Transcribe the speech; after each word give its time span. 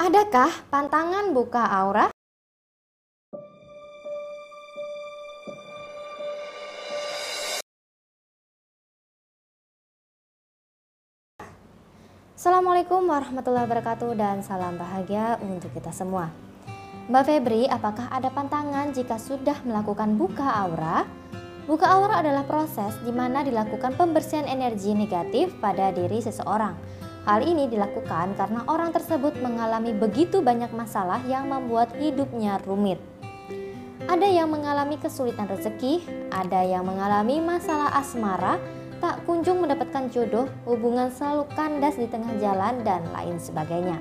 Adakah 0.00 0.48
pantangan 0.72 1.36
buka 1.36 1.60
aura? 1.60 2.08
Assalamualaikum 12.32 13.04
warahmatullahi 13.04 13.68
wabarakatuh 13.68 14.16
dan 14.16 14.40
salam 14.40 14.80
bahagia 14.80 15.36
untuk 15.44 15.68
kita 15.76 15.92
semua. 15.92 16.32
Mbak 17.12 17.24
Febri, 17.28 17.68
apakah 17.68 18.08
ada 18.08 18.32
pantangan 18.32 18.96
jika 18.96 19.20
sudah 19.20 19.60
melakukan 19.68 20.16
buka 20.16 20.48
aura? 20.64 21.04
Buka 21.68 21.84
aura 21.84 22.24
adalah 22.24 22.48
proses 22.48 22.96
di 23.04 23.12
mana 23.12 23.44
dilakukan 23.44 24.00
pembersihan 24.00 24.48
energi 24.48 24.96
negatif 24.96 25.52
pada 25.60 25.92
diri 25.92 26.24
seseorang. 26.24 26.72
Hal 27.28 27.44
ini 27.44 27.68
dilakukan 27.68 28.32
karena 28.38 28.64
orang 28.64 28.96
tersebut 28.96 29.36
mengalami 29.44 29.92
begitu 29.92 30.40
banyak 30.40 30.72
masalah 30.72 31.20
yang 31.28 31.52
membuat 31.52 31.92
hidupnya 32.00 32.56
rumit. 32.64 32.96
Ada 34.08 34.26
yang 34.26 34.48
mengalami 34.48 34.96
kesulitan 34.96 35.46
rezeki, 35.46 36.00
ada 36.32 36.64
yang 36.64 36.88
mengalami 36.88 37.38
masalah 37.38 37.92
asmara, 37.94 38.56
tak 38.98 39.22
kunjung 39.28 39.60
mendapatkan 39.60 40.08
jodoh, 40.08 40.48
hubungan 40.64 41.12
selalu 41.12 41.46
kandas 41.52 41.94
di 42.00 42.08
tengah 42.08 42.34
jalan, 42.40 42.80
dan 42.84 43.04
lain 43.12 43.36
sebagainya. 43.40 44.00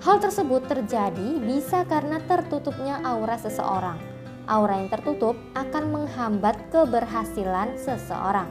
Hal 0.00 0.16
tersebut 0.16 0.64
terjadi 0.64 1.40
bisa 1.44 1.84
karena 1.84 2.20
tertutupnya 2.24 3.04
aura 3.04 3.36
seseorang. 3.36 4.00
Aura 4.48 4.80
yang 4.80 4.88
tertutup 4.88 5.36
akan 5.52 5.84
menghambat 5.92 6.56
keberhasilan 6.72 7.76
seseorang. 7.76 8.48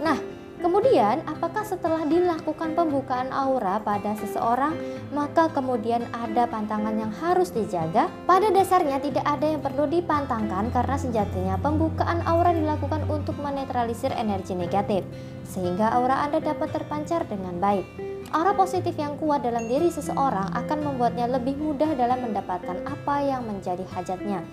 Nah, 0.00 0.16
Kemudian, 0.58 1.22
apakah 1.30 1.62
setelah 1.62 2.02
dilakukan 2.02 2.74
pembukaan 2.74 3.30
aura 3.30 3.78
pada 3.78 4.18
seseorang, 4.18 4.74
maka 5.14 5.46
kemudian 5.54 6.02
ada 6.10 6.50
pantangan 6.50 6.98
yang 6.98 7.14
harus 7.14 7.54
dijaga? 7.54 8.10
Pada 8.26 8.50
dasarnya 8.50 8.98
tidak 8.98 9.22
ada 9.22 9.46
yang 9.54 9.62
perlu 9.62 9.86
dipantangkan 9.86 10.74
karena 10.74 10.96
sejatinya 10.98 11.54
pembukaan 11.62 12.26
aura 12.26 12.50
dilakukan 12.50 13.06
untuk 13.06 13.38
menetralisir 13.38 14.10
energi 14.18 14.58
negatif, 14.58 15.06
sehingga 15.46 15.94
aura 15.94 16.26
Anda 16.26 16.42
dapat 16.42 16.74
terpancar 16.74 17.22
dengan 17.30 17.62
baik. 17.62 17.86
Aura 18.34 18.52
positif 18.52 18.92
yang 18.98 19.16
kuat 19.16 19.46
dalam 19.46 19.70
diri 19.70 19.88
seseorang 19.88 20.52
akan 20.52 20.78
membuatnya 20.84 21.32
lebih 21.32 21.56
mudah 21.56 21.96
dalam 21.96 22.20
mendapatkan 22.20 22.82
apa 22.84 23.24
yang 23.24 23.46
menjadi 23.46 23.86
hajatnya. 23.94 24.44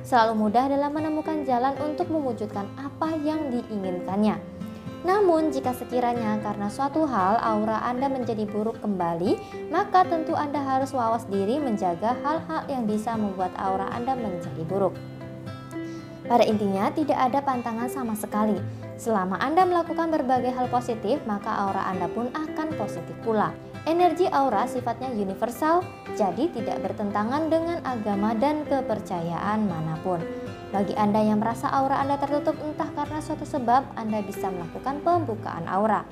Selalu 0.00 0.48
mudah 0.48 0.64
dalam 0.70 0.94
menemukan 0.94 1.44
jalan 1.44 1.76
untuk 1.82 2.08
mewujudkan 2.08 2.64
apa 2.80 3.12
yang 3.20 3.52
diinginkannya. 3.52 4.57
Namun, 5.06 5.54
jika 5.54 5.70
sekiranya 5.70 6.42
karena 6.42 6.66
suatu 6.66 7.06
hal 7.06 7.38
aura 7.38 7.78
Anda 7.86 8.10
menjadi 8.10 8.42
buruk 8.50 8.82
kembali, 8.82 9.38
maka 9.70 10.02
tentu 10.02 10.34
Anda 10.34 10.58
harus 10.58 10.90
wawas 10.90 11.22
diri 11.30 11.62
menjaga 11.62 12.18
hal-hal 12.18 12.66
yang 12.66 12.82
bisa 12.88 13.14
membuat 13.14 13.54
aura 13.54 13.86
Anda 13.94 14.18
menjadi 14.18 14.62
buruk. 14.66 14.98
Pada 16.26 16.44
intinya, 16.44 16.90
tidak 16.90 17.14
ada 17.14 17.38
pantangan 17.40 17.88
sama 17.88 18.12
sekali. 18.18 18.58
Selama 18.98 19.38
Anda 19.38 19.62
melakukan 19.62 20.10
berbagai 20.10 20.50
hal 20.50 20.66
positif, 20.66 21.22
maka 21.24 21.48
aura 21.48 21.86
Anda 21.86 22.10
pun 22.10 22.28
akan 22.34 22.74
positif 22.74 23.14
pula. 23.22 23.54
Energi 23.88 24.28
aura 24.28 24.68
sifatnya 24.68 25.08
universal, 25.08 25.80
jadi 26.12 26.52
tidak 26.52 26.84
bertentangan 26.84 27.48
dengan 27.48 27.80
agama 27.88 28.36
dan 28.36 28.68
kepercayaan 28.68 29.64
mana 29.64 29.96
pun. 30.04 30.20
Bagi 30.68 30.92
Anda 30.92 31.24
yang 31.24 31.40
merasa 31.40 31.72
aura 31.72 31.96
Anda 32.04 32.20
tertutup 32.20 32.52
entah 32.60 32.92
karena 32.92 33.24
suatu 33.24 33.48
sebab, 33.48 33.96
Anda 33.96 34.20
bisa 34.20 34.52
melakukan 34.52 35.00
pembukaan 35.00 35.64
aura. 35.64 36.04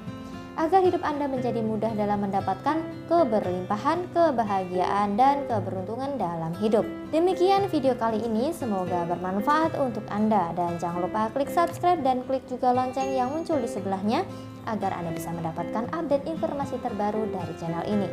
Agar 0.56 0.80
hidup 0.80 1.04
Anda 1.04 1.28
menjadi 1.28 1.60
mudah 1.60 1.92
dalam 1.92 2.24
mendapatkan 2.24 2.80
keberlimpahan, 3.12 4.08
kebahagiaan, 4.16 5.12
dan 5.20 5.44
keberuntungan 5.44 6.16
dalam 6.16 6.56
hidup. 6.56 6.88
Demikian 7.12 7.68
video 7.68 7.92
kali 7.92 8.24
ini, 8.24 8.56
semoga 8.56 9.04
bermanfaat 9.04 9.76
untuk 9.76 10.08
Anda. 10.08 10.56
Dan 10.56 10.80
jangan 10.80 11.04
lupa 11.04 11.28
klik 11.36 11.52
subscribe 11.52 12.00
dan 12.00 12.24
klik 12.24 12.40
juga 12.48 12.72
lonceng 12.72 13.12
yang 13.12 13.36
muncul 13.36 13.60
di 13.60 13.68
sebelahnya 13.68 14.24
agar 14.64 14.96
Anda 14.96 15.12
bisa 15.12 15.28
mendapatkan 15.28 15.92
update 15.92 16.24
informasi 16.24 16.80
terbaru 16.80 17.28
dari 17.28 17.52
channel 17.60 17.84
ini. 17.84 18.08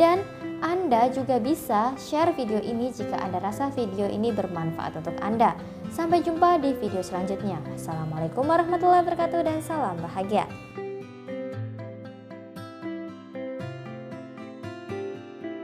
Dan 0.00 0.24
anda 0.64 1.12
juga 1.12 1.36
bisa 1.36 1.92
share 2.00 2.32
video 2.32 2.56
ini 2.56 2.88
jika 2.88 3.20
Anda 3.20 3.44
rasa 3.44 3.68
video 3.68 4.08
ini 4.08 4.32
bermanfaat 4.32 5.04
untuk 5.04 5.16
Anda. 5.20 5.52
Sampai 5.92 6.24
jumpa 6.24 6.56
di 6.64 6.72
video 6.80 7.04
selanjutnya. 7.04 7.60
Assalamualaikum 7.76 8.44
warahmatullahi 8.48 9.04
wabarakatuh 9.04 9.40
dan 9.44 9.60
salam 9.60 10.00
bahagia. 10.00 10.48